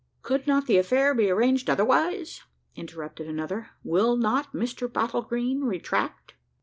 [0.23, 2.41] "Could not the affair be arranged otherwise?"
[2.75, 3.69] interrupted another.
[3.83, 6.33] "Will not Mr Bottlegreen retract?"